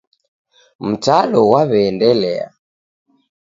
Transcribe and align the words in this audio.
Mtalo 0.87 1.39
ghwaw'eendelea. 1.47 2.47